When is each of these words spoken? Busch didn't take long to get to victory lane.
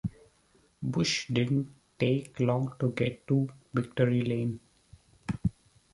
Busch 0.81 1.27
didn't 1.27 1.75
take 1.99 2.39
long 2.39 2.73
to 2.79 2.89
get 2.89 3.27
to 3.27 3.47
victory 3.71 4.23
lane. 4.23 4.59